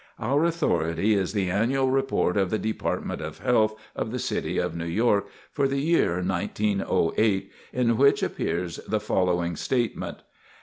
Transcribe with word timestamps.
Our 0.17 0.45
authority 0.45 1.13
is 1.13 1.33
the 1.33 1.51
annual 1.51 1.91
report 1.91 2.35
of 2.35 2.49
the 2.49 2.57
Department 2.57 3.21
of 3.21 3.37
Health 3.37 3.79
of 3.95 4.09
the 4.09 4.17
City 4.17 4.57
of 4.57 4.75
New 4.75 4.87
York, 4.87 5.27
for 5.51 5.67
the 5.67 5.79
year 5.79 6.23
1908, 6.23 7.51
in 7.71 7.97
which 7.97 8.23
appears 8.23 8.77
the 8.87 8.99
following 8.99 9.55
statement. 9.55 10.17